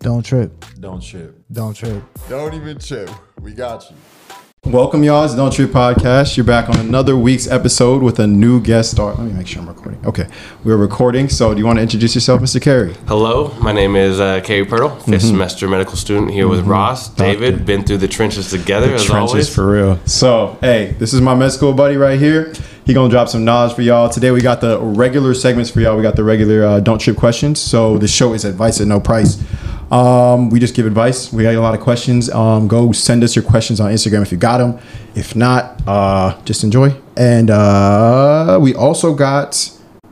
[0.00, 0.64] Don't trip.
[0.80, 1.36] Don't trip.
[1.52, 2.02] Don't trip.
[2.28, 3.10] Don't even trip.
[3.40, 3.96] We got you.
[4.70, 5.24] Welcome, y'all.
[5.24, 6.36] It's Don't Trip Podcast.
[6.36, 9.14] You're back on another week's episode with a new guest star.
[9.14, 10.04] Let me make sure I'm recording.
[10.06, 10.26] Okay,
[10.64, 11.28] we're recording.
[11.30, 12.60] So, do you want to introduce yourself, Mr.
[12.60, 12.94] Carey?
[13.08, 15.18] Hello, my name is uh, Carey Pirtle, 5th Mm-hmm.
[15.18, 17.64] semester medical student here with Ross, David.
[17.64, 19.54] Been through the trenches together as Trenches always.
[19.54, 19.98] for real.
[20.06, 22.52] So, hey, this is my med school buddy right here.
[22.84, 24.08] He gonna drop some knowledge for y'all.
[24.10, 25.96] Today we got the regular segments for y'all.
[25.96, 27.60] We got the regular uh, Don't Trip questions.
[27.60, 29.42] So the show is advice at no price.
[29.90, 31.32] Um, we just give advice.
[31.32, 32.30] We got a lot of questions.
[32.30, 34.78] Um, go send us your questions on Instagram if you got them.
[35.14, 36.94] If not, uh, just enjoy.
[37.16, 39.54] And uh, we also got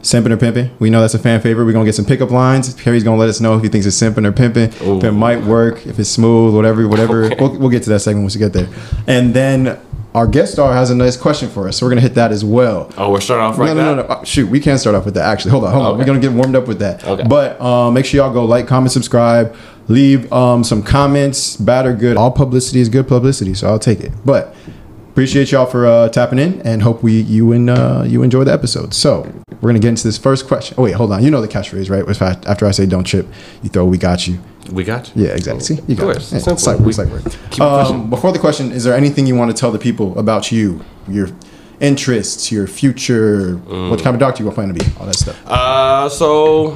[0.01, 0.71] Simping or pimping.
[0.79, 1.65] We know that's a fan favorite.
[1.65, 2.73] We're gonna get some pickup lines.
[2.75, 4.71] Perry's gonna let us know if he thinks it's simping or pimping.
[4.81, 7.25] If it might work, if it's smooth, whatever, whatever.
[7.25, 7.37] Okay.
[7.41, 8.69] We'll, we'll get to that segment once we get there.
[9.09, 9.77] And then
[10.15, 12.45] our guest star has a nice question for us, so we're gonna hit that as
[12.45, 12.91] well.
[12.97, 14.09] Oh, we're starting off right no, no, no, no.
[14.09, 15.27] Uh, Shoot, we can't start off with that.
[15.27, 15.93] Actually, hold on, hold on.
[15.93, 15.99] Okay.
[15.99, 17.05] We're gonna get warmed up with that.
[17.05, 17.25] Okay.
[17.29, 19.55] But um, make sure y'all go like, comment, subscribe,
[19.89, 22.17] leave um, some comments, bad or good.
[22.17, 24.13] All publicity is good publicity, so I'll take it.
[24.25, 24.55] But
[25.11, 28.53] appreciate y'all for uh, tapping in, and hope we you and uh, you enjoy the
[28.53, 28.95] episode.
[28.95, 30.75] So we're gonna get into this first question.
[30.79, 31.23] Oh wait, hold on.
[31.23, 32.47] You know the catchphrase, right?
[32.47, 33.27] After I say "don't chip,"
[33.63, 34.39] you throw "we got you."
[34.73, 35.25] We got you.
[35.25, 35.65] Yeah, exactly.
[35.65, 36.33] See, you Of got course.
[36.33, 36.47] it.
[36.47, 36.53] Yeah.
[36.53, 37.09] It's like, We- it's like
[37.51, 37.61] keep.
[37.63, 40.81] Um, before the question, is there anything you want to tell the people about you,
[41.09, 41.29] your
[41.81, 43.91] interests, your future, Mm.
[43.91, 45.37] what kind of doctor you plan to be, all that stuff?
[45.47, 46.75] Uh, so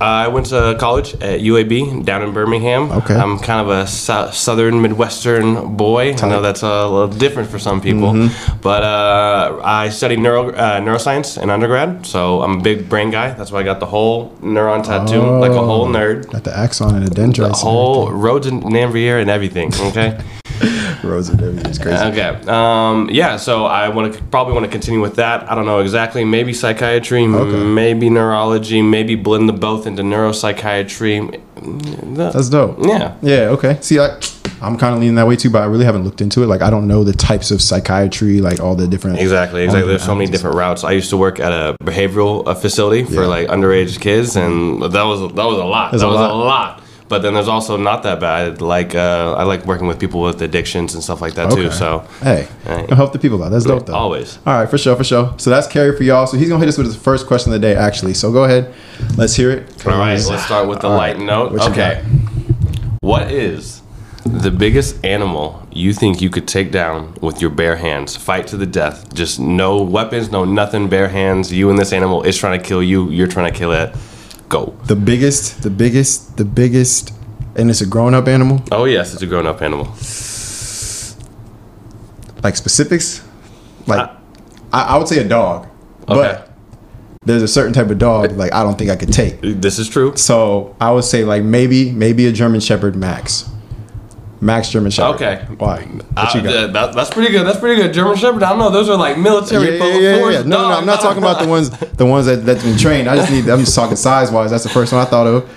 [0.00, 2.90] I went to college at UAB down in Birmingham.
[2.92, 3.14] Okay.
[3.16, 6.14] I'm kind of a sou- southern Midwestern boy.
[6.14, 8.58] I know that's a little different for some people, Mm-hmm.
[8.60, 12.06] but uh, I studied neuro uh, neuroscience in undergrad.
[12.06, 13.32] So I'm a big brain guy.
[13.32, 16.30] That's why I got the whole neuron tattoo, like a whole nerd.
[16.30, 17.60] Got the axon and the dendrites.
[17.60, 19.72] The whole nodes of Ranvier and everything.
[19.74, 20.18] Okay.
[21.02, 21.66] and everything.
[21.66, 22.02] It's crazy.
[22.04, 22.28] Okay.
[22.46, 23.36] Um, yeah.
[23.36, 25.50] So I want to probably want to continue with that.
[25.50, 26.24] I don't know exactly.
[26.24, 27.24] Maybe psychiatry.
[27.24, 27.64] Okay.
[27.64, 28.82] Maybe neurology.
[28.82, 31.40] Maybe blend the both into neuropsychiatry.
[32.16, 32.78] That's dope.
[32.86, 33.16] Yeah.
[33.22, 33.50] Yeah.
[33.50, 33.78] Okay.
[33.80, 34.18] See, I,
[34.60, 36.46] I'm kind of leaning that way too, but I really haven't looked into it.
[36.46, 39.18] Like, I don't know the types of psychiatry, like all the different.
[39.20, 39.64] Exactly.
[39.64, 39.88] Exactly.
[39.88, 40.84] There's so many different routes.
[40.84, 43.26] I used to work at a behavioral uh, facility for Yeah.
[43.26, 45.92] like underage kids, and that was that was a lot.
[45.92, 46.30] There's that a was lot.
[46.30, 46.82] a lot.
[47.08, 48.60] But then there's also not that bad.
[48.60, 51.70] Like uh, I like working with people with addictions and stuff like that too.
[51.70, 52.82] So Hey, Hey.
[52.82, 53.48] gonna help the people out.
[53.50, 53.94] That's dope, though.
[53.94, 54.38] always.
[54.46, 55.32] All right, for sure, for sure.
[55.38, 56.26] So that's Carey for y'all.
[56.26, 58.12] So he's gonna hit us with his first question of the day, actually.
[58.14, 58.74] So go ahead,
[59.16, 59.86] let's hear it.
[59.86, 61.52] All right, let's start with the All light right, note.
[61.52, 62.02] what Okay.
[63.00, 63.80] What is
[64.26, 68.16] the biggest animal you think you could take down with your bare hands?
[68.16, 69.14] Fight to the death.
[69.14, 71.50] Just no weapons, no nothing, bare hands.
[71.52, 73.08] You and this animal is trying to kill you.
[73.10, 73.94] You're trying to kill it.
[74.48, 74.74] Go.
[74.86, 77.12] The biggest, the biggest, the biggest,
[77.56, 78.62] and it's a grown-up animal.
[78.72, 79.86] Oh, yes, it's a grown up animal.
[82.42, 83.22] Like specifics,
[83.86, 84.12] like Uh,
[84.72, 85.66] I, I would say a dog,
[86.08, 86.14] Okay.
[86.14, 86.50] but
[87.24, 89.40] there's a certain type of dog like I don't think I could take.
[89.42, 90.16] This is true.
[90.16, 93.50] So I would say like maybe maybe a German Shepherd Max,
[94.40, 95.14] Max German Shepherd.
[95.16, 95.44] Okay.
[95.58, 95.80] Why?
[95.82, 96.50] What Uh, you got?
[96.52, 97.44] th- that- that's pretty good.
[97.46, 97.92] That's pretty good.
[97.92, 98.42] German Shepherd.
[98.42, 98.70] I don't know.
[98.70, 100.38] Those are like military yeah, yeah, yeah, yeah.
[100.42, 103.08] No, no, no, I'm not talking about the ones, the ones that that's been trained.
[103.08, 103.48] I just need.
[103.48, 104.50] I'm just talking size wise.
[104.50, 105.48] That's the first one I thought of.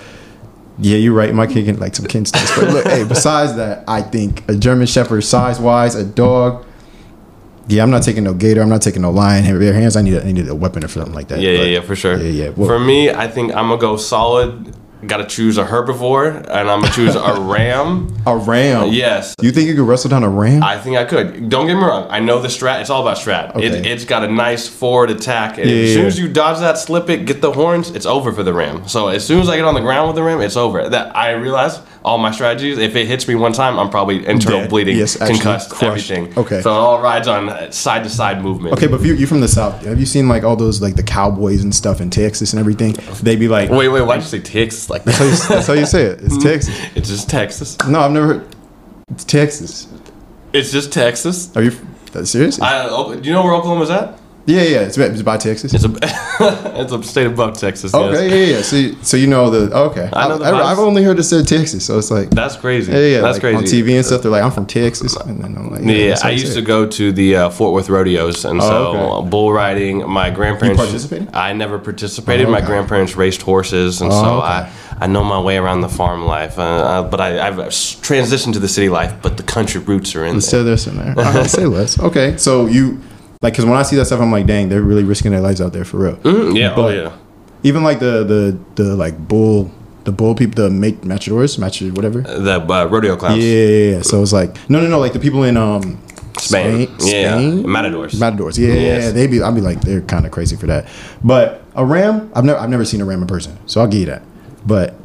[0.80, 1.31] Yeah, you're right.
[1.34, 2.56] My kid can like some kin stats.
[2.59, 6.66] But look, hey, besides that, I think a German Shepherd size wise, a dog.
[7.68, 8.62] Yeah, I'm not taking no gator.
[8.62, 9.46] I'm not taking no lion.
[9.59, 9.96] Bare hands.
[9.96, 11.40] I need a, I need a weapon or something like that.
[11.40, 12.18] Yeah, yeah, yeah, for sure.
[12.18, 12.50] Yeah, yeah.
[12.50, 14.75] Well- for me, I think I'm gonna go solid.
[15.08, 18.16] Got to choose a herbivore, and I'm gonna choose a ram.
[18.28, 18.90] A ram.
[18.92, 20.62] Yes, You think you could wrestle down a ram?
[20.62, 21.50] I think I could.
[21.50, 22.06] Don't get me wrong.
[22.10, 22.82] I know the strat.
[22.82, 23.56] It's all about strat.
[23.60, 23.92] It, Okay.
[23.92, 25.58] it's got a nice forward attack.
[25.58, 28.32] And Yeah, as soon as you dodge that, slip it, get the horns, it's over
[28.32, 28.88] for the ram.
[28.88, 30.88] So as soon as I get on the ground with the ram, it's over.
[30.88, 32.78] That I realize all my strategies.
[32.78, 34.70] If it hits me one time, I'm probably internal Dead.
[34.70, 36.12] bleeding, Yes, actually concussed, crushed.
[36.12, 36.38] everything.
[36.38, 36.62] Okay.
[36.62, 38.74] So it all rides on side to side movement.
[38.74, 39.86] Okay, but if you, you're from the south.
[39.86, 42.94] Have you seen like all those like the cowboys and stuff in Texas and everything?
[43.22, 44.02] They be like, Wait, wait.
[44.02, 45.32] Why'd you say Texas like that's, how that?
[45.32, 46.22] you, that's how you say it.
[46.22, 46.42] It's hmm.
[46.42, 46.80] Texas.
[46.96, 47.78] It's just Texas.
[47.88, 48.56] No, I've never heard.
[49.10, 49.88] It's Texas.
[50.54, 51.56] It's just Texas.
[51.56, 51.72] Are you
[52.26, 52.60] serious?
[52.60, 54.20] I, oh, do you know where Oklahoma's at?
[54.46, 54.79] Yeah, yeah.
[54.81, 55.74] It's, it's by Texas.
[55.74, 55.91] It's a
[56.81, 57.94] it's a state above Texas.
[57.94, 58.31] okay, Yes.
[58.50, 58.62] yeah, yeah.
[58.62, 60.09] So, you- so you know the okay.
[60.13, 62.91] I know the I, have only heard it said Texas, so it's like That's crazy.
[62.91, 63.22] yeah, yeah.
[63.22, 63.58] That's like, crazy.
[63.58, 66.29] On TV and stuff, they're like, I'm from Texas, and then I'm like, Yeah, how
[66.29, 69.28] I used say to go to the uh, Fort Worth rodeos, and so Oh, okay.
[69.28, 70.09] uh, bull riding.
[70.09, 70.79] My grandparents.
[70.79, 71.29] You participated?
[71.35, 72.47] I never participated.
[72.47, 74.47] Oh, My grandparents raced horses, and Oh, so okay.
[74.47, 74.72] I
[75.03, 76.59] I know my way around the farm life.
[76.59, 80.26] Uh, uh, but I, I've transitioned to the city life, but the country roots are
[80.26, 80.61] in Let's there.
[80.61, 81.14] say this in there.
[81.17, 81.99] I say less.
[81.99, 82.99] Okay, so you
[83.41, 85.61] like because when I see that stuff, I'm like, dang, they're really risking their lives
[85.61, 86.16] out there for real.
[86.17, 87.16] Mm, yeah, oh yeah.
[87.64, 89.72] Even like the the the like bull
[90.03, 92.22] the bull people the make matadors match whatever.
[92.22, 93.43] The uh, rodeo clowns.
[93.43, 94.02] Yeah, yeah, yeah.
[94.02, 94.99] So it's like no, no, no.
[94.99, 96.02] Like the people in um
[96.40, 96.90] Spain.
[96.99, 98.20] Yeah, matadors.
[98.20, 98.58] Matadors.
[98.58, 99.03] Yeah, yeah, Yes.
[99.05, 99.11] yeah.
[99.11, 99.41] They be.
[99.41, 100.87] I'd be like they're kind of crazy for that.
[101.23, 103.99] But a ram, I've never I've never seen a ram in person, so I'll give
[104.02, 104.23] you that.
[104.66, 104.96] But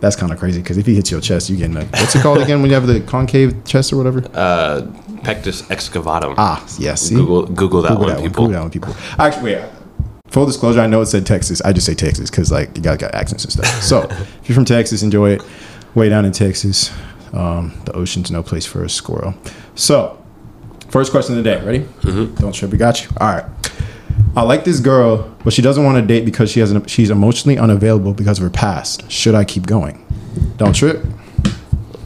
[0.00, 2.22] That's kind of crazy because if he hits your chest, you get a what's it
[2.22, 4.22] called again when you have the concave chest or whatever?
[4.32, 4.82] Uh,
[5.24, 6.34] pectus excavatum.
[6.38, 7.02] ah, yes.
[7.02, 7.16] see?
[7.16, 8.30] Google Google that Google one, that one.
[8.30, 8.44] people.
[8.44, 8.96] Google that one, people.
[9.18, 9.68] Actually, wait.
[10.28, 11.60] Full disclosure, I know it said Texas.
[11.62, 13.82] I just say Texas because like you got got accents and stuff.
[13.82, 15.42] So if you're from Texas, enjoy it.
[15.94, 16.92] Way down in Texas,
[17.32, 19.34] um, the ocean's no place for a squirrel.
[19.74, 20.22] So,
[20.90, 21.64] first question of the day.
[21.64, 21.80] Ready?
[21.80, 22.34] Mm-hmm.
[22.36, 22.70] Don't trip.
[22.70, 23.08] We got you.
[23.18, 23.44] All right.
[24.36, 27.10] I like this girl, but she doesn't want to date because she has an, she's
[27.10, 29.10] emotionally unavailable because of her past.
[29.10, 30.04] Should I keep going?
[30.56, 31.02] Don't trip.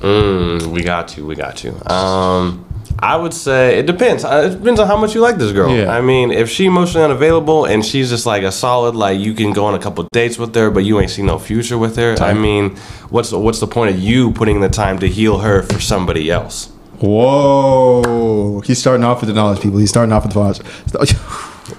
[0.00, 1.26] Mm, we got you.
[1.26, 1.70] We got you.
[1.86, 2.64] Um,
[2.98, 4.24] I would say it depends.
[4.24, 5.74] Uh, It depends on how much you like this girl.
[5.76, 5.90] Yeah.
[5.94, 9.52] I mean, if she emotionally unavailable and she's just like a solid, like you can
[9.52, 12.16] go on a couple dates with her, but you ain't see no future with her.
[12.20, 12.76] I mean,
[13.10, 16.30] what's the, what's the point of you putting the time to heal her for somebody
[16.30, 16.70] else?
[17.00, 18.60] Whoa.
[18.60, 19.78] He's starting off with the knowledge, people.
[19.78, 21.14] He's starting off with the knowledge.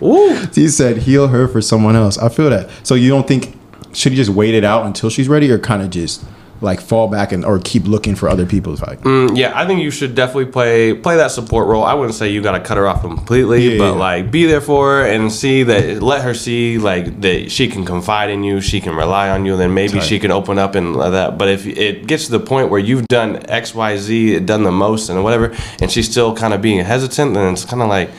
[0.02, 0.36] Ooh.
[0.54, 2.18] He said heal her for someone else.
[2.18, 2.70] I feel that.
[2.84, 3.58] So you don't think
[3.94, 6.24] should he just wait it out until she's ready, or kind of just
[6.62, 9.02] like fall back and or keep looking for other people's like?
[9.02, 11.84] Mm, yeah, I think you should definitely play play that support role.
[11.84, 14.00] I wouldn't say you got to cut her off completely, Yeah, but yeah.
[14.00, 17.86] like be there for her and see that let her see like that she can
[17.86, 20.74] confide in you, she can rely on you, and then maybe she can open up
[20.76, 21.38] and like that.
[21.38, 24.72] But if it gets to the point where you've done X, Y, Z, done the
[24.72, 28.10] most and whatever, and she's still kind of being hesitant, then it's kind of like,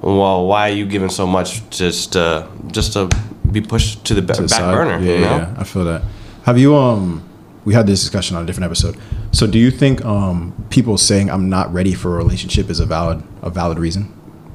[0.00, 3.08] well, why are you giving so much just uh, just to
[3.50, 4.74] be pushed to the, to the back side?
[4.74, 4.98] burner?
[5.04, 5.36] Yeah, you know?
[5.38, 6.02] yeah, I feel that.
[6.44, 7.24] Have you um?
[7.64, 8.96] We had this discussion on a different episode.
[9.32, 12.86] So do you think um people saying I'm not ready for a relationship is a
[12.86, 14.14] valid a valid reason?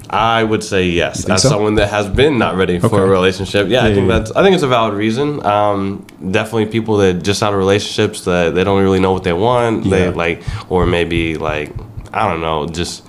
[0.09, 1.27] I would say yes.
[1.27, 1.49] As so?
[1.49, 2.97] someone that has been not ready for Okay.
[2.97, 4.31] a relationship, yeah, I think yeah, that's.
[4.31, 5.43] I think it's a valid reason.
[5.43, 9.33] Um, definitely, people that just out of relationships that they don't really know what they
[9.33, 9.89] want.
[9.89, 11.71] They like, or maybe like,
[12.13, 13.03] I don't know, just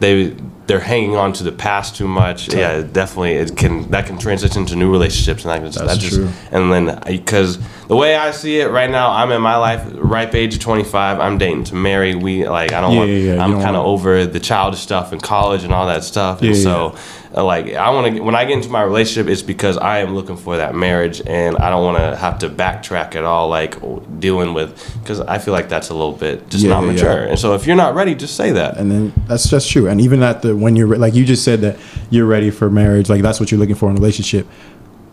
[0.00, 0.36] they
[0.70, 2.54] they're hanging on to the past too much.
[2.54, 5.98] Yeah, definitely, it can that can transition to new relationships, and I just, That's that
[6.00, 6.30] just true.
[6.52, 7.58] and then because
[7.88, 11.18] the way I see it right now, I'm in my life ripe age of 25.
[11.18, 12.14] I'm dating to marry.
[12.14, 13.10] We like I don't Yeah, want.
[13.10, 13.44] yeah, yeah.
[13.44, 16.40] I'm kind of over the childish stuff in college and all that stuff.
[16.40, 16.94] And Yeah, so,
[17.32, 20.36] like, I want to when I get into my relationship, it's because I am looking
[20.36, 23.76] for that marriage, and I don't want to have to backtrack at all, like
[24.18, 27.22] dealing with because I feel like that's a little bit just Yeah, not yeah, mature.
[27.22, 27.28] yeah.
[27.30, 28.76] And so, if you're not ready, just say that.
[28.78, 29.86] And then that's just true.
[29.88, 31.78] And even at the when you're like you just said that
[32.10, 34.46] you're ready for marriage, like that's what you're looking for in a relationship.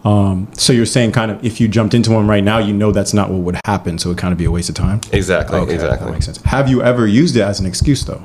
[0.03, 2.91] Um, so you're saying kind of if you jumped into one right now, you know
[2.91, 5.01] that's not what would happen, so it kind of be a waste of time.
[5.11, 5.59] Exactly.
[5.59, 6.05] Okay, exactly.
[6.07, 6.41] That makes sense.
[6.43, 8.23] Have you ever used it as an excuse though?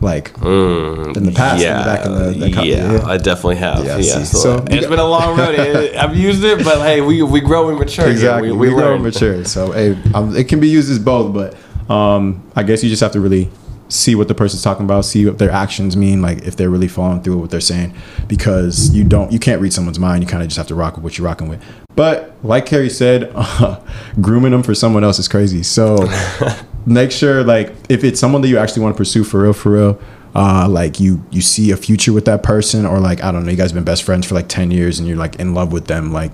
[0.00, 3.16] Like in the past, in the Mm, Yeah, back in the, the co- yeah, I
[3.16, 3.84] definitely have.
[3.84, 5.54] Yeah, Yeah, so, and it's been a long road.
[5.58, 8.06] It- I've used it, but hey, we we grow and mature.
[8.08, 8.50] exactly.
[8.52, 9.02] We, We, we, grow learn.
[9.02, 9.44] mature.
[9.46, 11.56] So hey, um, it can be used as both, but
[11.90, 13.50] um, I guess you just have to really
[13.88, 16.88] see what the person's talking about, see what their actions mean, like if they're really
[16.88, 17.94] following through with what they're saying,
[18.26, 20.24] because you don't, you can't read someone's mind.
[20.24, 21.62] You kind of just have to rock with what you're rocking with.
[21.94, 23.32] But like Carey said,
[24.20, 25.62] grooming them for someone else is crazy.
[25.62, 25.96] So
[26.86, 29.72] make sure, like, if it's someone that you actually want to pursue for real, for
[29.72, 30.00] real.
[30.34, 33.50] Uh, like you, you see a future with that person, or like I don't know,
[33.50, 35.86] you guys been best friends for like ten years, and you're like in love with
[35.86, 36.12] them.
[36.12, 36.32] Like,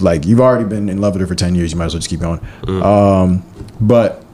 [0.00, 2.00] like you've already been in love with her for 10 years you might as well
[2.00, 2.40] just keep going
[2.82, 3.42] um,
[3.80, 4.24] but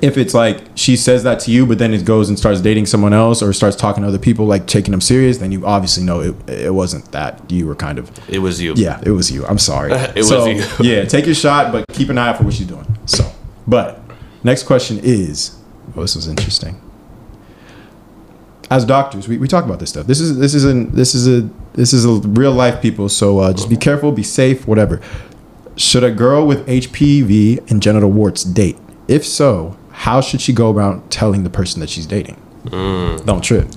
[0.00, 2.86] if it's like she says that to you but then it goes and starts dating
[2.86, 6.02] someone else or starts talking to other people like taking them serious then you obviously
[6.04, 8.72] know it, it wasn't that you were kind of It was you.
[8.76, 10.86] yeah it was you i'm sorry It was you.
[10.88, 13.30] yeah take your shot but keep an eye out for what she's doing so
[13.66, 14.00] but
[14.44, 15.56] next question is
[15.96, 16.80] oh this was interesting
[18.72, 20.06] as doctors, we, we talk about this stuff.
[20.06, 23.10] This is this is a this is a this is a real life people.
[23.10, 25.00] So uh, just be careful, be safe, whatever.
[25.76, 28.78] Should a girl with HPV and genital warts date?
[29.08, 32.40] If so, how should she go about telling the person that she's dating?
[32.64, 33.26] Mm.
[33.26, 33.68] Don't trip.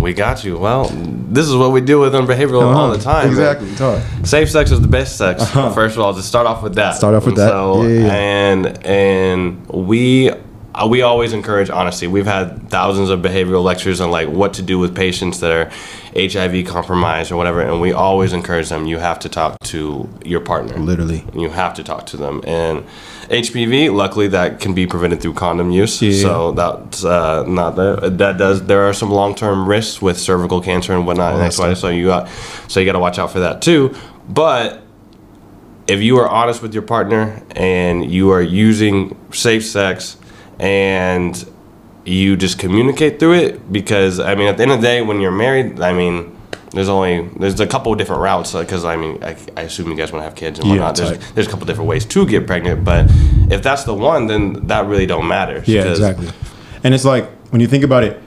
[0.00, 0.58] We got you.
[0.58, 3.28] Well, this is what we deal with on behavioral all the time.
[3.30, 3.52] Uh-huh.
[3.52, 4.24] Exactly.
[4.24, 5.48] Safe sex is the best sex.
[5.50, 6.90] First of all, just start off with that.
[6.90, 6.98] Uh-huh.
[6.98, 7.48] Start off with And that.
[7.50, 8.12] So, Yeah, yeah, yeah.
[8.14, 10.29] and and we
[10.88, 12.06] we always encourage honesty.
[12.06, 15.70] We've had thousands of behavioral lectures on like what to do with patients that are
[16.14, 18.86] HIV compromised or whatever, and we always encourage them.
[18.86, 20.76] You have to talk to your partner.
[20.78, 21.24] Literally.
[21.34, 22.42] You have to talk to them.
[22.46, 22.84] And
[23.28, 26.00] HPV, luckily, that can be prevented through condom use.
[26.00, 26.22] Yeah.
[26.22, 27.96] So that's uh, not there.
[27.96, 28.64] That does.
[28.64, 31.34] There are some long term risks with cervical cancer and whatnot.
[31.34, 31.74] and that's why.
[31.74, 32.28] So you got.
[32.68, 33.94] So you got to watch out for that too.
[34.28, 34.82] But
[35.86, 40.16] if you are honest with your partner and you are using safe sex
[40.60, 41.48] and
[42.04, 45.20] you just communicate through it because i mean at the end of the day when
[45.20, 46.36] you're married i mean
[46.72, 49.88] there's only there's a couple of different routes uh, because i mean I, I assume
[49.90, 51.32] you guys want to have kids and Yeah, whatnot there's, tight.
[51.34, 53.06] there's a couple different ways to get pregnant but
[53.50, 56.28] if that's the one then that really don't matter Yeah, exactly.
[56.84, 58.22] And it's like when you think about it,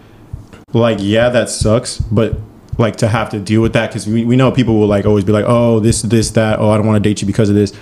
[0.73, 2.37] like yeah, that sucks, but
[2.77, 5.23] like to have to deal with that because we, we know people will like always
[5.23, 6.59] be like, oh, this, this, that.
[6.59, 7.73] Oh, I don't want to date you because of this.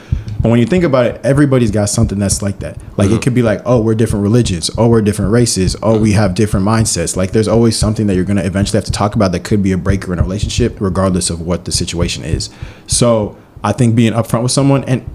[0.41, 2.77] But when you think about it, everybody's got something that's like that.
[2.97, 3.15] Like Mm-hmm.
[3.17, 4.71] it could be like, oh, we're different religions.
[4.77, 5.75] Oh, we're different races.
[5.83, 7.15] Oh, we have different mindsets.
[7.15, 9.61] Like there's always something that you're going to eventually have to talk about that could
[9.61, 12.49] be a breaker in a relationship, regardless of what the situation is.
[12.87, 15.07] So I think being upfront with someone and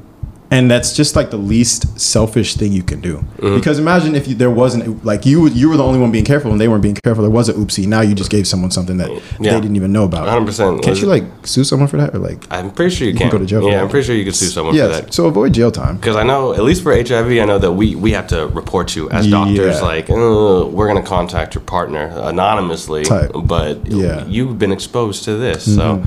[0.51, 3.17] and that's just like the least selfish thing you can do.
[3.17, 3.57] Mm-hmm.
[3.57, 6.53] Because imagine if you, there wasn't like you you were the only one being careful
[6.53, 7.23] and they weren't being careful.
[7.23, 7.87] There was a oopsie.
[7.87, 9.11] Now you just gave someone something that
[9.41, 9.55] Yeah.
[9.55, 10.29] they didn't even know about.
[10.29, 10.83] 100%.
[10.83, 12.47] Can't you like sue someone for that or like?
[12.51, 13.31] I'm pretty sure you, can can.
[13.31, 13.83] go to jail Yeah.
[13.83, 15.13] I'm pretty sure you could sue someone for that.
[15.13, 15.97] So avoid jail time.
[15.97, 18.95] Because I know, at least for HIV, I know that we, we have to report
[18.95, 19.77] you as doctors.
[19.77, 19.81] Yeah.
[19.83, 23.33] Like, uh, we're going to contact your partner anonymously, Type.
[23.45, 24.21] but Yeah.
[24.21, 24.31] Mm-hmm.
[24.31, 25.75] you've been exposed to this.
[25.75, 26.05] So,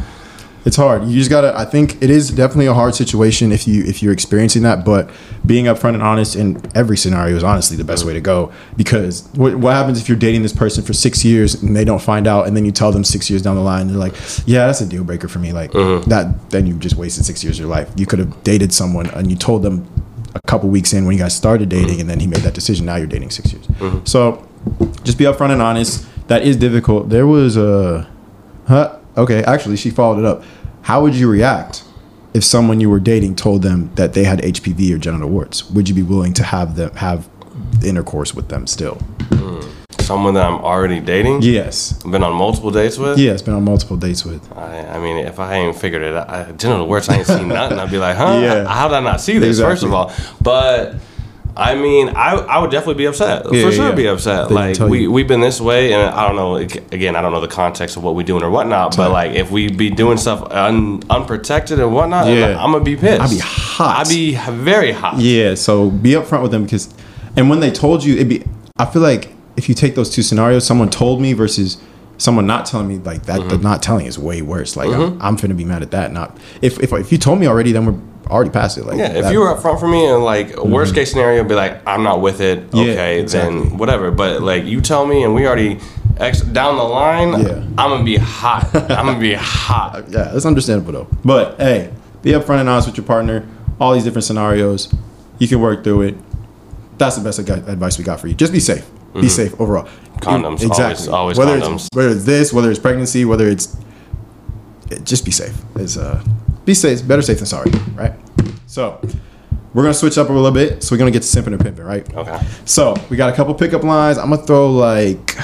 [0.65, 1.05] It's hard.
[1.05, 1.57] You just gotta.
[1.57, 4.83] I think it is definitely a hard situation if you if you're experiencing that.
[4.83, 5.09] But
[5.45, 8.51] being upfront and honest in every scenario is honestly the best way to go.
[8.75, 12.01] Because what, what happens if you're dating this person for six years and they don't
[12.01, 14.67] find out, and then you tell them six years down the line, they're like, "Yeah,
[14.67, 15.99] that's a deal breaker for me." Like uh-huh.
[16.07, 17.89] that, then you just wasted six years of your life.
[17.95, 19.87] You could have dated someone and you told them
[20.35, 21.83] a couple weeks in when you guys started uh-huh.
[21.83, 22.85] dating, and then he made that decision.
[22.85, 23.65] Now you're dating six years.
[23.79, 24.01] Uh-huh.
[24.03, 24.47] So
[25.03, 26.05] just be upfront and honest.
[26.27, 27.09] That is difficult.
[27.09, 28.09] There was a.
[28.67, 28.98] Huh?
[29.19, 30.43] Okay, actually, she followed it up.
[30.83, 31.83] How would you react
[32.33, 35.69] if someone you were dating told them that they had HPV or genital warts?
[35.71, 37.27] Would you be willing to have them have
[37.83, 38.95] intercourse with them still?
[39.33, 39.59] Hmm.
[39.99, 41.93] someone that I'm already dating, Yes.
[42.01, 44.41] been on multiple dates with, Yeah, it's been on multiple dates with.
[44.57, 47.47] I, I mean, if I ain't figured it out, I, genital warts, I ain't seen
[47.49, 47.77] nothing.
[47.77, 48.39] I'd be like, huh?
[48.41, 48.65] Yeah.
[48.67, 49.59] How did I not see this?
[49.59, 50.11] First of all,
[50.41, 50.95] but
[51.59, 53.45] I mean, I, I would definitely be upset.
[53.51, 53.95] Yeah, For sure, yeah.
[53.95, 54.49] be upset.
[54.49, 55.11] They like we you.
[55.11, 56.55] we've been this way, and I don't know.
[56.55, 58.95] Again, I don't know the context of what we're doing or whatnot.
[58.95, 62.57] But like, if we be doing stuff un, unprotected and whatnot, Yeah.
[62.63, 63.21] I'm gonna be pissed.
[63.21, 64.05] I'd be hot.
[64.05, 65.19] I'd be very hot.
[65.19, 66.93] Yeah, so be upfront with them because,
[67.35, 68.43] and when they told you, it'd be.
[68.77, 71.77] I feel like if you take those two scenarios, someone told me versus
[72.17, 73.49] someone not telling me, like that, Mm-hmm.
[73.49, 74.75] the not telling is way worse.
[74.77, 76.11] Like I'm, I'm finna be mad at that.
[76.13, 78.85] Not if if if you told me already, then we're already past it.
[78.85, 81.55] Like Yeah, if that- you were upfront for me and like worst case scenario, be
[81.55, 82.67] like, I'm not with it.
[82.67, 82.77] Mm-hmm.
[82.77, 83.59] Yeah, Okay, exactly.
[83.61, 84.11] then whatever.
[84.11, 85.79] But like you tell me, and we already
[86.17, 87.29] ex- down the line.
[87.41, 87.55] Yeah.
[87.77, 88.69] I'm gonna be hot.
[88.73, 90.05] I'm gonna be hot.
[90.09, 91.07] yeah, it's understandable though.
[91.25, 93.47] But hey, be upfront and honest with your partner.
[93.79, 94.93] All these different scenarios,
[95.37, 96.15] you can work through it.
[96.97, 98.33] That's the best advice we got for you.
[98.35, 98.85] Just be safe.
[99.13, 99.85] Be safe overall.
[99.85, 100.19] Mm-hmm.
[100.19, 101.75] Condoms, always- always whether condoms.
[101.87, 103.75] It's, whether it's this, whether it's pregnancy, whether it's
[105.03, 105.55] just be safe.
[105.75, 106.21] It's uh,
[106.69, 107.05] be safe.
[107.07, 108.13] Better safe than sorry, right?
[108.67, 109.01] So
[109.73, 110.83] we're gonna switch up a little bit.
[110.83, 112.15] So we're gonna get to simping and pimping, right?
[112.15, 112.39] Okay.
[112.65, 114.17] So we got a couple pickup lines.
[114.17, 115.35] I'm gonna throw like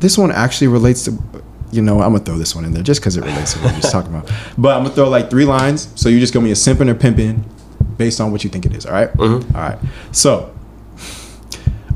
[0.00, 1.12] this one actually relates to
[1.70, 3.72] you know I'm gonna throw this one in there just because it relates to what
[3.72, 4.30] we're just talking about.
[4.58, 5.88] But I'm gonna throw like three lines.
[5.94, 7.44] So you just give me a simping or pimping
[7.96, 8.84] based on what you think it is.
[8.84, 9.12] All right?
[9.12, 9.56] Mm-hmm.
[9.56, 9.78] All right.
[10.10, 10.52] So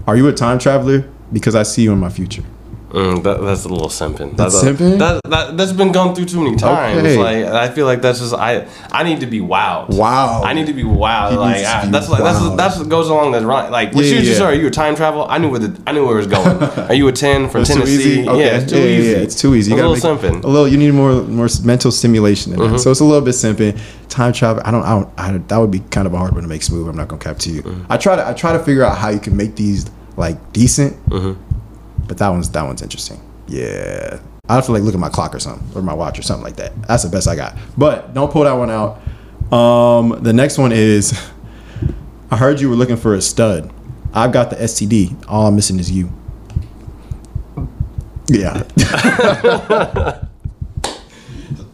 [0.07, 1.09] are you a time traveler?
[1.33, 2.45] Because I see you in my future.
[2.91, 4.35] Mm, that, that's a little simping.
[4.37, 4.99] That's simping?
[4.99, 6.99] That, that, that's been gone through too many times.
[6.99, 7.19] Okay.
[7.19, 8.67] Like I feel like that's just I.
[8.91, 9.91] I need to be wowed.
[9.91, 10.43] Wow.
[10.43, 11.33] I need to be wowed.
[11.33, 13.71] He like I, that's like that's that's what goes along that right.
[13.71, 14.45] Like Yeah, you yeah, yeah.
[14.45, 15.27] are you a time travel?
[15.29, 16.63] I knew where the I knew where it was going.
[16.89, 18.27] are you a ten from Tennessee?
[18.27, 18.41] Okay.
[18.41, 19.11] Yeah, it's too easy.
[19.11, 19.71] Yeah, it's too easy.
[19.73, 20.45] You a little make simping.
[20.45, 20.69] A little.
[20.69, 22.65] You need more more mental stimulation in that.
[22.65, 22.77] Mm-hmm.
[22.79, 23.79] So it's a little bit simping.
[24.09, 24.63] Time travel.
[24.65, 24.83] I don't.
[24.83, 25.11] I don't.
[25.19, 26.89] I, that would be kind of a hard one to make smooth.
[26.89, 27.63] I'm not gonna cap to you.
[27.63, 27.93] Mm-hmm.
[27.93, 28.27] I try to.
[28.27, 30.95] I try to figure out how you can make these like decent.
[31.11, 31.48] Mm-hmm.
[32.09, 33.21] But that one's that one's interesting.
[33.47, 34.19] Yeah.
[34.49, 36.43] I have to like look at my clock or something or my watch or something
[36.43, 36.73] like that.
[36.83, 37.57] That's the best I got.
[37.77, 39.01] But don't pull that one out.
[39.53, 41.13] Um, the next one is.
[42.31, 43.73] I heard you were looking for a stud.
[44.13, 45.25] I've got the STD.
[45.29, 46.13] All I'm missing is you.
[48.29, 48.65] Yeah.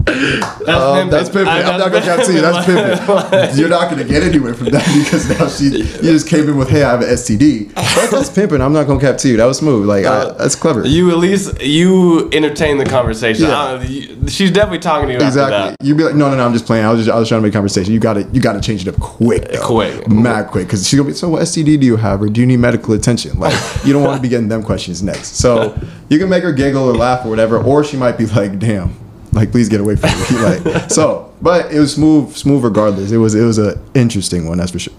[0.06, 1.10] That's Um, pimping.
[1.10, 1.48] that's pimping.
[1.48, 2.40] I- I'm not gonna cap to you.
[2.40, 3.56] That's pimping.
[3.58, 6.68] You're not gonna get anywhere from that because now she you just came in with,
[6.68, 8.60] "Hey, I have an STD." But that's pimping.
[8.60, 9.36] I'm not gonna cap to you.
[9.38, 9.86] That was smooth.
[9.88, 10.86] Like I, that's clever.
[10.86, 13.46] You at least you entertain the conversation.
[13.46, 13.82] Yeah.
[13.82, 15.50] You- she's definitely talking to you Exactly.
[15.70, 15.76] that.
[15.82, 16.44] You'd be like, no, no, no.
[16.46, 16.84] I'm just playing.
[16.84, 17.92] I was just, I was trying to make conversation.
[17.92, 19.66] You got to, you got to change it up quick, though.
[19.66, 20.08] Quick.
[20.08, 21.14] mad quick, because she's gonna be.
[21.14, 23.38] So, what STD do you have, or do you need medical attention?
[23.38, 25.36] Like, you don't want to be getting them questions next.
[25.36, 28.58] So, you can make her giggle or laugh or whatever, or she might be like,
[28.58, 28.94] damn,
[29.34, 30.42] like, please get away from me.
[30.72, 33.10] like, so, but it was smooth, smooth regardless.
[33.12, 34.58] It was, it was a interesting one.
[34.58, 34.94] That's for sure.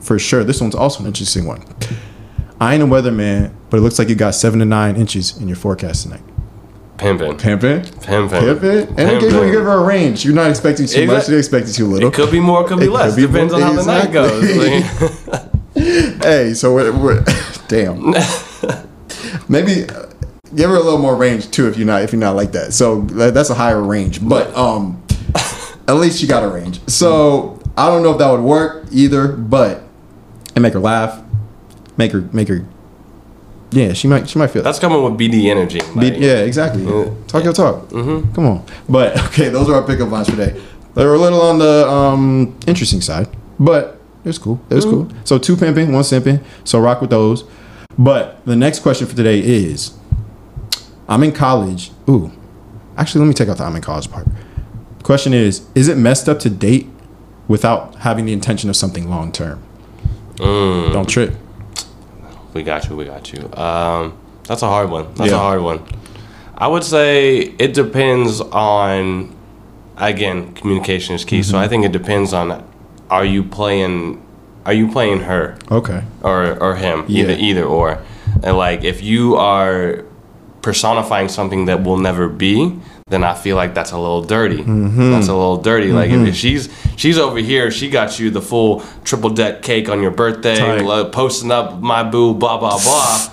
[0.00, 1.64] For sure, this one's also an interesting one.
[2.60, 5.48] I ain't a weatherman, but it looks like you got seven to nine inches in
[5.48, 6.20] your forecast tonight.
[6.98, 7.36] Pimping.
[7.38, 7.82] Pimping.
[8.02, 8.28] Pimping.
[8.40, 8.88] Pivot.
[8.90, 10.24] And it gave her, you give her a range.
[10.24, 11.14] You're not expecting too much.
[11.14, 12.08] Exact- You're expecting too little.
[12.08, 13.16] It could be more, it could be It could less.
[13.16, 15.50] be Depends more- on how the night goes.
[16.22, 17.24] Hey, so we're, we're
[17.68, 18.14] damn.
[19.48, 19.86] Maybe
[20.54, 22.72] give her a little more range too if you're not if you're not like that.
[22.72, 25.02] So that's a higher range, but um,
[25.88, 26.80] at least she got a range.
[26.88, 29.82] So I don't know if that would work either, but
[30.54, 31.22] and make her laugh,
[31.96, 32.66] make her make her.
[33.72, 34.62] Yeah, she might she might feel.
[34.62, 35.80] that's coming with BD energy.
[35.96, 36.84] Like- yeah, exactly.
[37.26, 37.88] Talk your talk.
[37.88, 38.32] Mm-hmm.
[38.32, 38.64] Come on.
[38.88, 40.60] But okay, those are our pickup lines for today.
[40.94, 43.26] They were a little on the um, interesting side.
[43.58, 44.60] but it's cool.
[44.70, 45.10] It's Mm-hmm.
[45.10, 45.20] cool.
[45.24, 46.42] So two pimping, one simping.
[46.62, 47.42] So rock with those.
[47.98, 49.92] But the next question for today is,
[51.08, 51.90] I'm in college.
[52.08, 52.32] Ooh,
[52.96, 54.26] actually, let me take out the I'm in college part.
[55.02, 56.86] Question is, is it messed up to date
[57.48, 59.62] without having the intention of something long term?
[60.36, 60.92] Mm.
[60.92, 61.34] Don't trip.
[62.54, 62.96] We got you.
[62.96, 63.52] We got you.
[63.54, 65.12] Um, that's a hard one.
[65.14, 65.36] That's Yeah.
[65.36, 65.80] a hard one.
[66.56, 69.34] I would say it depends on,
[69.96, 71.42] again, communication is key.
[71.42, 71.64] So Mm-hmm.
[71.64, 72.64] I think it depends on,
[73.10, 74.22] are you playing,
[74.64, 76.02] are you playing her Okay.
[76.22, 77.04] or or him?
[77.08, 77.24] Yeah.
[77.24, 77.98] Either either or.
[78.42, 80.03] And like if you are
[80.64, 82.74] personifying something that will never be,
[83.08, 84.56] then I feel like that's a little dirty.
[84.56, 85.10] Mm-hmm.
[85.10, 85.92] That's a little dirty.
[85.92, 89.90] Like if, if she's she's over here, she got you the full triple deck cake
[89.90, 93.28] on your birthday, posting up my boo, blah blah blah.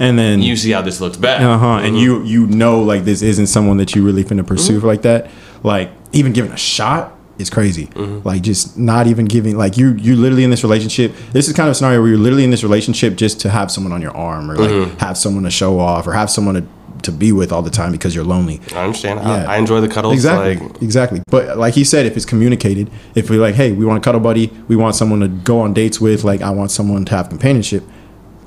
[0.00, 1.42] And then You see how this looks bad.
[1.42, 1.78] Uh huh.
[1.78, 5.30] And you you know like this isn't someone that you really finna pursue like that.
[5.62, 7.86] Like even giving a shot is crazy.
[7.86, 8.26] Mm-hmm.
[8.26, 11.12] Like just not even giving like you you literally in this relationship.
[11.32, 13.70] This is kind of a scenario where you're literally in this relationship just to have
[13.70, 14.96] someone on your arm or like mm-hmm.
[14.98, 16.66] have someone to show off or have someone to
[17.02, 18.60] to be with all the time because you're lonely.
[18.74, 19.20] I understand.
[19.20, 19.44] Yeah.
[19.48, 20.14] I, I enjoy the cuddles.
[20.14, 20.56] Exactly.
[20.56, 21.22] Like exactly.
[21.30, 24.20] But like he said, if it's communicated, if we're like, hey, we want a cuddle
[24.20, 27.28] buddy, we want someone to go on dates with, like I want someone to have
[27.28, 27.84] companionship,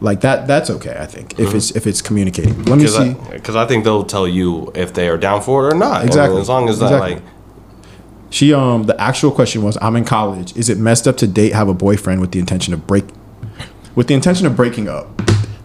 [0.01, 0.97] like that, that's okay.
[0.99, 1.57] I think if mm-hmm.
[1.57, 2.57] it's if it's communicated.
[2.67, 3.15] Let me because see.
[3.31, 6.01] I, 'cause I think they'll tell you if they are down for it or not.
[6.01, 6.41] And Exactly.
[6.41, 7.15] as long as that Exactly.
[7.15, 7.23] like
[8.31, 10.55] She um the actual question was I'm in college.
[10.57, 13.05] Is it messed up to date have a boyfriend with the intention of break
[13.93, 15.07] with the intention of breaking up?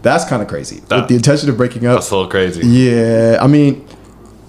[0.02, 0.82] That's kind of crazy.
[0.90, 1.94] with the intention of breaking up.
[1.96, 2.64] that's a little crazy.
[2.66, 3.85] Yeah, I mean,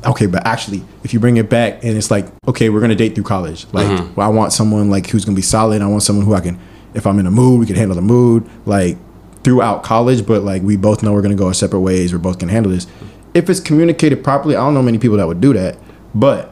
[0.06, 3.16] okay, but actually, if you bring it back and it's like, okay, we're gonna date
[3.16, 3.66] through college.
[3.72, 4.16] Like, Mm-hmm.
[4.16, 5.82] well, I want someone like who's gonna be solid.
[5.82, 6.60] I want someone who I can,
[6.94, 8.48] if I'm in a mood, we can handle the mood.
[8.66, 8.98] Like
[9.44, 12.12] throughout college, but like we both know we're gonna go our separate ways.
[12.14, 12.86] We're both gonna handle this.
[13.34, 15.78] If it's communicated properly, I don't know many people that would do that,
[16.14, 16.52] but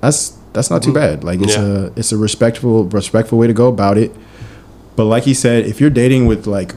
[0.00, 1.22] that's that's not too bad.
[1.24, 1.82] Like it's Mm-hmm.
[1.84, 1.88] Yeah.
[1.88, 4.12] a it's a respectful respectful way to go about it.
[4.96, 6.74] But like he said, if you're dating with like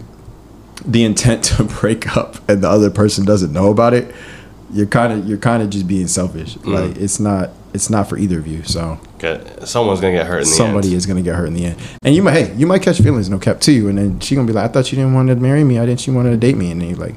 [0.85, 4.13] the intent to break up and the other person doesn't know about it,
[4.71, 6.55] you're kind of you're kind of just being selfish.
[6.57, 6.89] Mm.
[6.89, 8.63] Like it's not it's not for either of you.
[8.63, 10.97] So Okay, Someone's gonna get hurt in the somebody end.
[10.97, 11.77] is gonna get hurt in the end.
[12.03, 14.47] And you might hey you might catch feelings no cap too, and then she gonna
[14.47, 15.79] be like, I thought you didn't want to marry me.
[15.79, 15.99] I didn't.
[16.01, 17.15] She wanted to date me, and then you're like,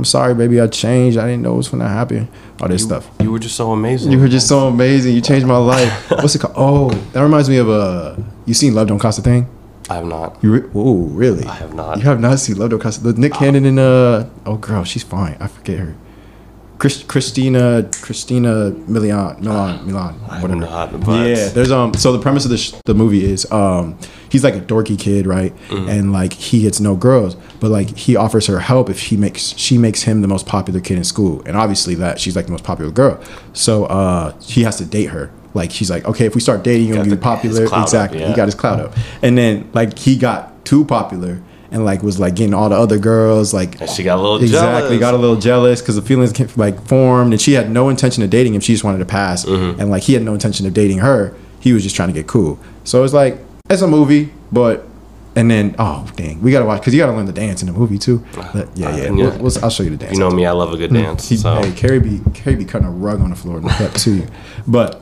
[0.00, 0.58] I'm sorry, baby.
[0.58, 1.18] I changed.
[1.18, 2.26] I didn't know it was gonna happen.
[2.58, 3.06] All this stuff.
[3.20, 4.10] You were just so amazing.
[4.10, 5.14] You were just so amazing.
[5.14, 6.10] You changed my life.
[6.10, 6.54] What's it called?
[6.56, 9.46] Oh, that reminds me of uh, you seen Love Don't Cost a Thing?
[9.90, 10.38] I have not.
[10.42, 11.44] You re- oh really?
[11.44, 11.98] I have not.
[11.98, 13.02] You have not seen Love Don't Cost.
[13.02, 15.36] The Nick Cannon and uh oh girl, she's fine.
[15.38, 15.94] I forget her.
[16.80, 20.60] Chris, Christina Christina Milian Milan Milan have whatever.
[20.62, 21.92] not, but- yeah, there's um.
[21.94, 23.98] So the premise of the sh- the movie is um
[24.30, 25.54] he's like a dorky kid, right?
[25.68, 25.88] Mm-hmm.
[25.90, 29.42] And like he gets no girls, but like he offers her help if he makes
[29.58, 32.52] she makes him the most popular kid in school, and obviously that she's like the
[32.52, 33.22] most popular girl.
[33.52, 35.30] So uh he has to date her.
[35.52, 37.66] Like she's like, okay, if we start dating, you're gonna be popular.
[37.66, 38.20] clout up, exactly.
[38.20, 38.28] yeah.
[38.30, 41.42] He got his cloud up, and then like he got too popular.
[41.72, 44.42] And like was like getting all the other girls like And she got a little
[44.42, 45.00] exactly jealous.
[45.00, 48.24] got a little jealous because the feelings came, like formed and she had no intention
[48.24, 49.80] of dating him she just wanted to pass Mm-hmm.
[49.80, 52.26] and like he had no intention of dating her he was just trying to get
[52.26, 54.84] cool so it's like it's a movie but
[55.36, 57.72] and then oh dang we gotta watch because you gotta learn the dance in the
[57.72, 59.10] movie too But, yeah yeah, yeah.
[59.12, 61.28] We'll, we'll- I'll show you the dance You know me, I love a good dance.
[61.28, 63.94] he, so hey Carey be Carey be cutting a rug on the floor and that
[63.98, 64.26] to you
[64.66, 65.00] but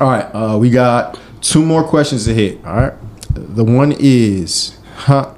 [0.00, 2.94] all right uh, we got two more questions to hit all right
[3.34, 5.34] the one is huh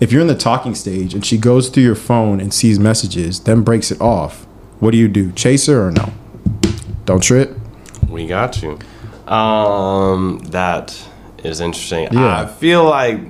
[0.00, 3.40] if you're in the talking stage and she goes through your phone and sees messages,
[3.40, 4.44] then breaks it off,
[4.80, 5.32] what do you do?
[5.32, 6.12] Chase her or no?
[7.04, 7.56] Don't trip.
[8.08, 8.78] we got you.
[9.32, 10.96] Um, that
[11.44, 12.08] is interesting.
[12.12, 12.40] Yeah.
[12.42, 13.20] I feel like.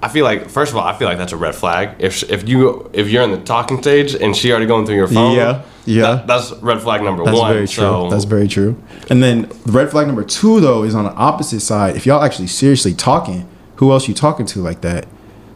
[0.00, 1.96] I feel like first of all, I feel like that's a red flag.
[1.98, 5.08] If if you if you're in the talking stage and she already going through your
[5.08, 6.02] phone, Yeah, yeah.
[6.02, 7.52] that- that's red flag number That's one.
[7.52, 7.82] very true.
[7.82, 8.80] So That's very true.
[9.10, 11.96] And then red flag number two though is on the opposite side.
[11.96, 15.06] If y'all actually seriously talking, who else you talking to like that?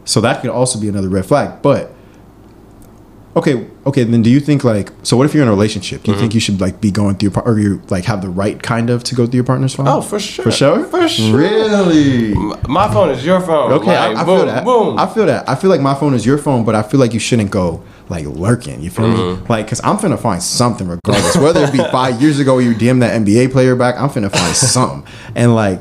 [0.05, 1.63] So that could also be another red flag.
[1.63, 1.93] But
[3.37, 4.05] okay, okay.
[4.05, 5.17] Then do you think like so?
[5.17, 6.03] What if you're in a relationship?
[6.03, 6.15] Do Mm-hmm.
[6.17, 8.29] you think you should like be going through your par- or you like have the
[8.29, 9.89] right kind of to go through your partner's phone?
[9.89, 10.45] Oh, for sure.
[10.45, 10.85] For sure.
[10.85, 11.37] For sure.
[11.37, 12.35] Really.
[12.69, 13.73] my phone is your phone.
[13.73, 14.65] Okay, I, I boom, feel that.
[14.65, 14.99] Boom.
[14.99, 15.49] I feel that.
[15.49, 17.83] I feel like my phone is your phone, but I feel like you shouldn't go
[18.09, 18.83] like lurking.
[18.83, 19.43] You feel Mm-hmm.
[19.43, 19.49] me?
[19.49, 21.37] Like, cause I'm finna find something regardless.
[21.37, 24.55] Whether it be five years ago you DM that NBA player back, I'm finna find
[24.55, 25.07] something.
[25.35, 25.79] And like,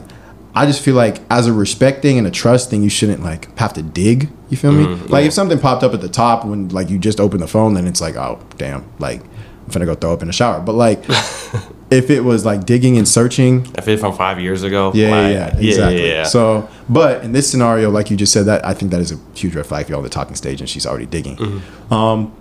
[0.54, 3.58] I just feel like as a respect thing and a trust thing, you shouldn't like
[3.58, 4.30] have to dig.
[4.50, 4.86] You feel me?
[4.86, 5.08] Mm-hmm.
[5.08, 7.74] Like if something popped up at the top when like you just opened the phone,
[7.74, 10.60] then it's like, oh damn, like I'm finna go throw up in the shower.
[10.60, 11.00] But like,
[11.90, 15.34] if it was like digging and searching, if it's from five years ago, yeah, like,
[15.34, 16.08] yeah, yeah, exactly.
[16.08, 16.24] yeah, yeah.
[16.24, 19.20] So, but in this scenario, like you just said, that I think that is a
[19.36, 21.38] huge red flag if you're on the talking stage and she's already digging.
[21.38, 21.94] Mm-hmm.
[21.94, 22.36] Um,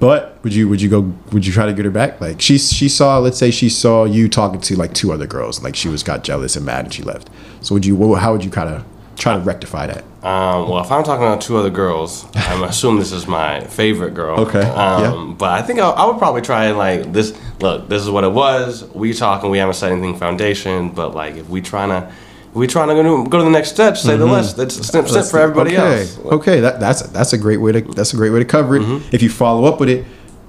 [0.00, 1.00] But would you would you go
[1.32, 2.20] would you try to get her back?
[2.20, 5.62] Like she she saw let's say she saw you talking to like two other girls,
[5.62, 7.28] like she was got jealous and mad and she left.
[7.60, 8.84] So would you how would you kind of
[9.16, 10.04] try to rectify that?
[10.22, 14.14] Um, well, if I'm talking about two other girls, I'm assuming this is my favorite
[14.14, 14.40] girl.
[14.40, 17.38] Okay, Um, But I think I, I would probably try and like this.
[17.60, 18.84] Look, this is what it was.
[18.94, 19.50] We talking.
[19.50, 20.90] We haven't set anything foundation.
[20.90, 22.12] But like, if we trying to,
[22.54, 24.58] we trying to go to, go to the next step, say the list.
[24.58, 25.80] It's snip snip for everybody Mm-hmm.
[25.82, 26.00] okay.
[26.00, 26.18] else.
[26.18, 28.82] Okay, that, that's that's a great way to that's a great way to cover it.
[28.82, 29.14] Mm-hmm.
[29.14, 30.04] If you follow up with it,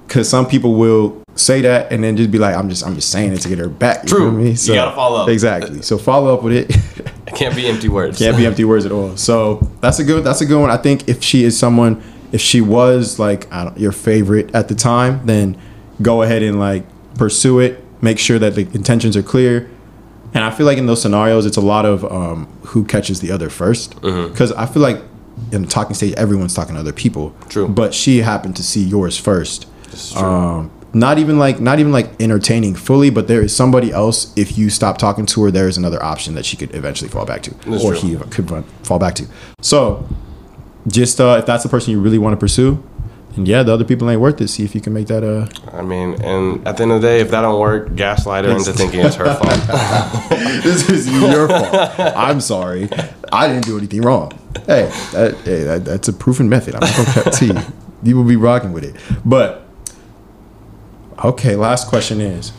[0.06, 3.10] because some people will say that and then just be like, I'm just I'm just
[3.10, 4.02] saying it to get her back.
[4.04, 4.32] You True.
[4.32, 4.50] me?
[4.52, 5.28] You gotta follow up.
[5.28, 5.82] Exactly.
[5.82, 6.76] So follow up with it.
[7.30, 8.18] It can't be empty words.
[8.18, 9.16] Can't be empty words at all.
[9.16, 10.68] So that's a good that's a good one.
[10.68, 14.66] I think if she is someone, if she was like I don't, your favorite at
[14.66, 15.56] the time, then
[16.02, 16.84] go ahead and like
[17.14, 17.84] pursue it.
[18.02, 19.70] Make sure that the intentions are clear.
[20.32, 23.32] And I feel like in those scenarios, it's a lot of um, who catches the
[23.32, 23.96] other first.
[24.00, 24.32] Mm-hmm.
[24.32, 25.02] Because I feel like
[25.52, 27.34] in the talking stage, everyone's talking to other people.
[27.48, 27.68] True.
[27.68, 29.66] But she happened to see yours first.
[29.90, 30.22] This true.
[30.22, 34.32] Um, not even like not even like entertaining fully, but there is somebody else.
[34.36, 37.24] If you stop talking to her, there is another option that she could eventually fall
[37.24, 38.08] back to, That's or true.
[38.08, 39.26] he could run- fall back to.
[39.60, 40.08] So,
[40.88, 42.82] just uh, if that's the person you really want to pursue,
[43.36, 44.48] and yeah, the other people ain't worth it.
[44.48, 45.22] See if you can make that.
[45.22, 48.44] Uh, I mean, and at the end of the day, if that don't work, gaslight
[48.44, 50.30] her into thinking it's her fault.
[50.62, 51.98] this is your fault.
[52.16, 52.88] I'm sorry.
[53.32, 54.32] I didn't do anything wrong.
[54.66, 56.74] Hey, that, hey, that, that's a proven method.
[56.74, 57.54] I'm not gonna cut you.
[58.02, 58.96] You will be rocking with it.
[59.24, 59.66] But
[61.24, 62.52] okay, last question is: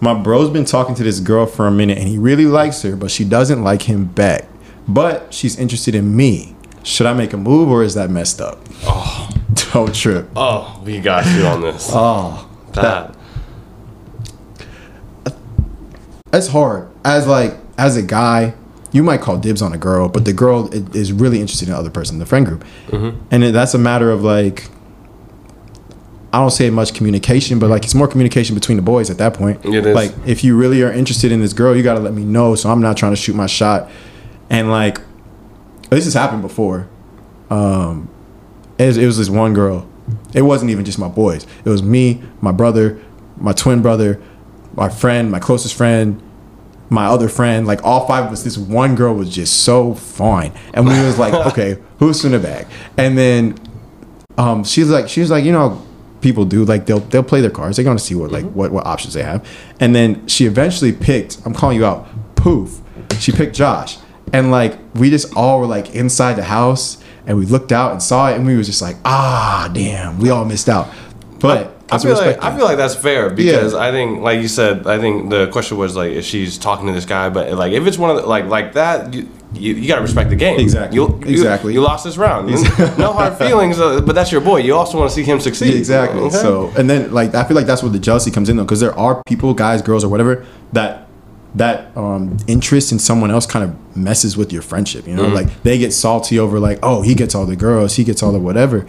[0.00, 2.96] My bro's been talking to this girl for a minute, and he really likes her,
[2.96, 4.46] but she doesn't like him back.
[4.88, 6.56] But she's interested in me.
[6.82, 8.58] Should I make a move, or is that messed up?
[8.84, 9.28] Oh,
[9.72, 10.28] don't trip.
[10.36, 11.90] oh, we got you on this.
[11.94, 13.14] Oh, that.
[16.32, 18.54] it's hard as like as a guy
[18.92, 21.78] you might call dibs on a girl but the girl is really interested in the
[21.78, 24.68] other person in the friend group and that's a matter of like
[26.32, 29.34] i don't say much communication but like it's more communication between the boys at that
[29.34, 29.94] point It is.
[29.94, 32.54] like if you really are interested in this girl you got to let me know
[32.54, 33.90] so i'm not trying to shoot my shot
[34.48, 35.00] and like
[35.90, 36.88] this has happened before
[37.50, 38.08] um
[38.80, 39.86] it was, it was this one girl.
[40.34, 41.46] It wasn't even just my boys.
[41.64, 43.00] It was me my brother
[43.36, 44.20] my twin brother
[44.74, 46.22] my friend my closest friend
[46.88, 47.66] my other friend.
[47.66, 50.52] Like all five of us this one girl was just so fine.
[50.72, 52.66] And we was like okay who's in the bag?
[52.96, 53.58] And then
[54.38, 55.86] um she's like she's like you know
[56.22, 57.76] people do like they'll they'll play their cards.
[57.76, 59.46] They're gonna see what like what what options they have.
[59.78, 62.80] And then she eventually picked i'm calling you out poof.
[63.18, 63.98] She picked josh.
[64.32, 68.02] And like we just all were like inside the house and we looked out and
[68.02, 70.88] saw it and we was just like ah damn we all missed out
[71.40, 73.78] but I a feel like I feel like that's fair because Yeah.
[73.80, 76.92] I think, like you said, I think the question was like if she's talking to
[76.92, 79.88] this guy, but like if it's one of the, like like that, you, you, you
[79.88, 80.60] got to respect the game.
[80.60, 80.94] Exactly.
[80.94, 81.72] You, you- Exactly.
[81.72, 82.46] You, lost this round.
[82.96, 84.58] no hard feelings, uh, but that's your boy.
[84.58, 85.74] You also want to see him succeed.
[85.74, 86.20] Exactly.
[86.20, 86.36] Okay?
[86.36, 88.78] So, and then like I feel like that's where the jealousy comes in though, because
[88.78, 91.08] there are people, guys, girls, or whatever, that
[91.54, 95.06] that um interest in someone else kind of messes with your friendship.
[95.06, 95.34] You know, Mm-hmm.
[95.34, 98.32] like they get salty over like, oh, he gets all the girls, he gets all
[98.32, 98.86] the whatever.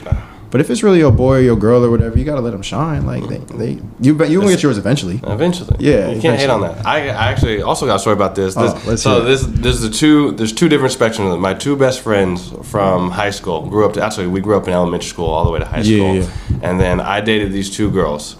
[0.51, 2.61] But if it's really your boy or your girl or whatever, you gotta let them
[2.61, 3.05] shine.
[3.05, 3.71] Like they, they
[4.01, 5.21] you you gonna get yours eventually.
[5.23, 6.85] Eventually, Yeah, you can't hate on that.
[6.85, 8.53] I, I actually also got a story about this.
[8.55, 9.25] this Oh, so it.
[9.29, 11.33] this there's the two there's two different spectrums.
[11.33, 11.39] of.
[11.39, 13.93] My two best friends from high school grew up.
[13.93, 16.15] To, actually, we grew up in elementary school all the way to high school.
[16.15, 18.35] Yeah, school, and then I dated these two girls.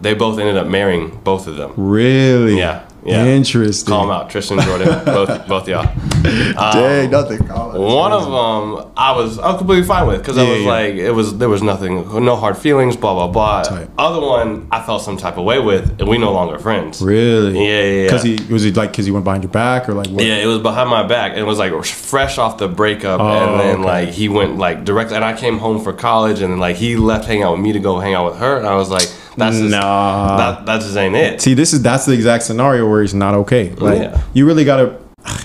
[0.00, 1.74] They both ended up marrying both of them.
[1.76, 2.56] Really?
[2.58, 3.24] Yeah, yeah.
[3.26, 3.90] Interesting.
[3.90, 5.84] Call them out, Tristan, Jordan, both both y'all.
[6.22, 7.48] Dang, um, nothing.
[7.48, 10.68] One of them I was I was completely fine with because I was yeah.
[10.68, 13.62] like it was there was nothing no hard feelings blah blah blah.
[13.62, 13.88] Tight.
[13.98, 17.02] Other one I felt some type of way with and we no longer friends.
[17.02, 17.54] Really?
[17.54, 18.04] Yeah, yeah, yeah.
[18.04, 20.24] Because he was he like because he went behind your back or like what?
[20.24, 23.26] Yeah, it was behind my back and it was like fresh off the breakup Oh,
[23.26, 23.84] and then okay.
[23.84, 26.96] like he went like directly and I came home for college and then like he
[26.96, 29.08] left hanging out with me to go hang out with her and I was like
[29.36, 30.36] that's just, Nah.
[30.36, 31.40] that that just ain't it.
[31.40, 33.70] See, this is that's the exact scenario where he's not okay.
[33.70, 34.20] Like Yeah.
[34.34, 34.96] you really gotta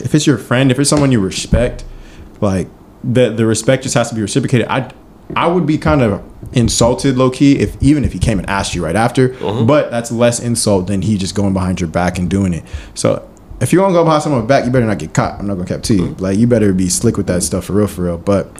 [0.02, 1.84] if it's your friend, if it's someone you respect,
[2.41, 2.67] like
[3.04, 4.67] the the respect just has to be reciprocated.
[4.69, 4.91] I
[5.36, 6.23] I would be kind of
[6.54, 9.30] insulted low key if even if he came and asked you right after.
[9.30, 9.65] Mm-hmm.
[9.67, 12.63] But that's less insult than he just going behind your back and doing it.
[12.93, 13.28] So
[13.60, 15.39] if you're gonna go behind someone's back, you better not get caught.
[15.39, 16.02] I'm not gonna cap to you.
[16.10, 16.23] Mm-hmm.
[16.23, 18.17] Like you better be slick with that stuff for real, for real.
[18.17, 18.52] But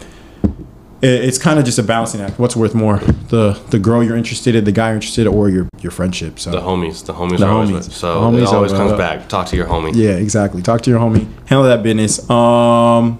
[1.00, 2.38] it's kind of just a balancing act.
[2.38, 5.48] What's worth more, the the girl you're interested in, the guy you're interested in, or
[5.48, 6.38] your your friendship?
[6.38, 7.72] So The homies, the homies The are homies.
[7.72, 7.92] with.
[7.92, 9.28] So The homies it always comes back.
[9.28, 9.92] Talk to your homie.
[9.94, 10.60] Yeah, exactly.
[10.62, 11.26] Talk to your homie.
[11.46, 12.28] Handle that business.
[12.28, 13.18] Um,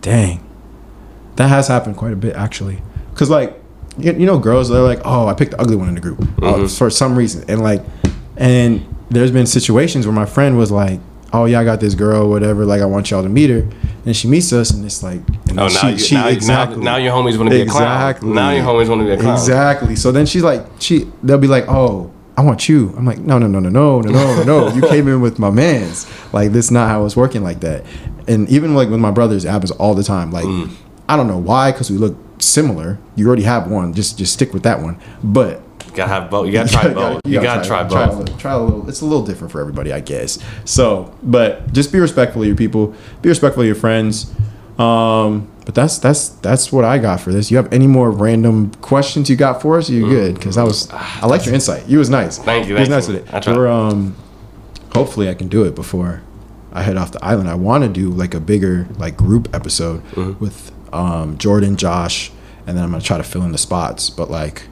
[0.00, 0.40] dang,
[1.36, 2.82] that has happened quite a bit actually.
[3.14, 3.60] Cause like,
[3.96, 6.20] you, you know, girls they're like, oh, I picked the ugly one in the group
[6.42, 7.82] uh, for some reason, and like,
[8.36, 11.00] and there's been situations where my friend was like,
[11.32, 12.64] oh yeah, I got this girl, whatever.
[12.64, 13.66] Like, I want y'all to meet her,
[14.06, 15.20] and she meets us, and it's like,
[15.58, 18.34] Oh, now, you, now, now, now your homies want to be a clown.
[18.34, 19.34] Now your homies want to be a clown.
[19.34, 19.96] Exactly.
[19.96, 22.94] So then she's like, she they'll be like, oh, I want you.
[22.96, 24.74] I'm like, no, no, no, no, no, no, no, no.
[24.74, 26.06] You came in with my man's.
[26.32, 27.84] Like this, is not how it's working like that.
[28.28, 30.30] And even like with my brothers, it happens all the time.
[30.30, 30.70] Like, Mm.
[31.08, 32.98] I don't know why, because we look similar.
[33.16, 33.94] You already have one.
[33.94, 34.98] Just just stick with that one.
[35.24, 36.46] But You gotta have both.
[36.46, 37.20] You gotta try both.
[37.24, 38.38] You gotta try both.
[38.38, 38.88] try a little.
[38.88, 40.38] It's a little different for everybody, I guess.
[40.66, 42.94] So, but just be respectful of your people.
[43.22, 44.32] Be respectful of your friends.
[44.78, 47.50] Um, but that's that's that's what I got for this.
[47.50, 49.90] You have any more random questions you got for us?
[49.90, 50.34] You good?
[50.36, 51.86] Because I was I liked your insight.
[51.88, 52.38] You was nice.
[52.38, 52.44] Mm.
[52.44, 53.14] Thank you, You was nice you.
[53.14, 53.34] with it.
[53.34, 53.56] I tried.
[53.56, 54.16] We're, um,
[54.94, 56.22] hopefully I can do it before
[56.72, 57.48] I head off the island.
[57.50, 60.42] I want to do like a bigger like group episode Mm-hmm.
[60.42, 62.30] with um, Jordan, Josh,
[62.66, 64.08] and then I'm gonna try to fill in the spots.
[64.10, 64.62] But like,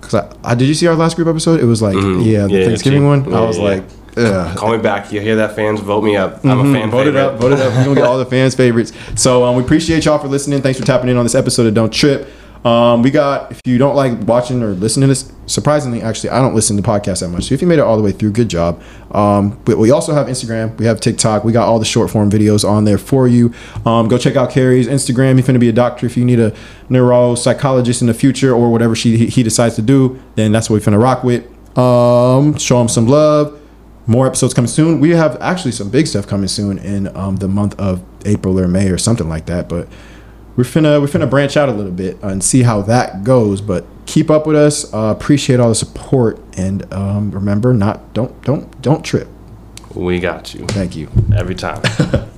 [0.00, 1.60] cause I, I did you see our last group episode?
[1.60, 2.50] It was like yeah, the Mm-hmm.
[2.54, 3.28] Yeah, Thanksgiving one.
[3.30, 3.64] Yeah, I was yeah.
[3.64, 3.84] like,
[4.16, 4.56] ugh.
[4.56, 5.12] Call me back.
[5.12, 5.80] You hear that, fans?
[5.80, 6.44] Vote me up.
[6.44, 7.72] I'm a fan Vote it up, vote it up.
[7.72, 8.92] We're gonna get all the fans' favorites.
[9.16, 10.62] So um, we appreciate y'all for listening.
[10.62, 12.28] Thanks for tapping in on this episode of Don't Trip.
[12.64, 16.40] Um, we got if you don't like watching or listening to this, surprisingly, actually, I
[16.40, 17.44] don't listen to podcasts that much.
[17.44, 18.82] So if you made it all the way through, good job.
[19.10, 22.30] Um, but we also have Instagram, we have TikTok, we got all the short form
[22.30, 23.52] videos on there for you.
[23.84, 25.36] Um, go check out Carey's Instagram.
[25.36, 26.06] He's gonna be a doctor.
[26.06, 26.52] If you need a
[26.88, 30.84] neuropsychologist in the future or whatever she he, decides to do, then that's what we're
[30.86, 31.44] gonna rock with.
[31.76, 33.60] Um, show him some love
[34.06, 35.00] more episodes coming soon.
[35.00, 38.68] We have actually some big stuff coming soon in um, the month of April or
[38.68, 39.68] May or something like that.
[39.68, 39.88] But
[40.56, 43.60] we're finna we're finna branch out a little bit and see how that goes.
[43.60, 44.92] But keep up with us.
[44.92, 49.28] Uh, appreciate all the support and um, remember, not don't don't don't trip.
[49.94, 51.08] We got you Thank you.
[51.36, 51.82] every time.